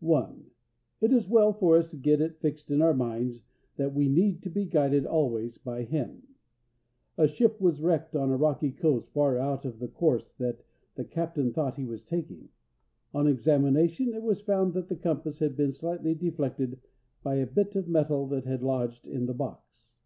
1. 0.00 0.44
It 1.00 1.12
is 1.14 1.26
well 1.30 1.54
for 1.54 1.78
us 1.78 1.88
to 1.88 1.96
get 1.96 2.20
it 2.20 2.40
fixed 2.42 2.70
in 2.70 2.82
our 2.82 2.92
minds 2.92 3.40
that 3.76 3.94
we 3.94 4.06
need 4.06 4.42
to 4.42 4.50
be 4.50 4.66
guided 4.66 5.06
always 5.06 5.56
by 5.56 5.82
Him. 5.84 6.24
A 7.16 7.26
ship 7.26 7.58
was 7.58 7.80
wrecked 7.80 8.14
on 8.14 8.30
a 8.30 8.36
rocky 8.36 8.70
coast 8.70 9.08
far 9.14 9.38
out 9.38 9.64
of 9.64 9.78
the 9.78 9.88
course 9.88 10.30
that 10.36 10.60
the 10.94 11.06
captain 11.06 11.54
thought 11.54 11.76
he 11.76 11.86
was 11.86 12.02
taking. 12.02 12.50
On 13.14 13.26
examination, 13.26 14.12
it 14.12 14.20
was 14.22 14.42
found 14.42 14.74
that 14.74 14.88
the 14.88 14.94
compass 14.96 15.38
had 15.38 15.56
been 15.56 15.72
slightly 15.72 16.14
deflected 16.14 16.80
by 17.22 17.36
a 17.36 17.46
bit 17.46 17.74
of 17.74 17.88
metal 17.88 18.26
that 18.26 18.44
had 18.44 18.62
lodged 18.62 19.06
in 19.08 19.24
the 19.24 19.32
box. 19.32 20.00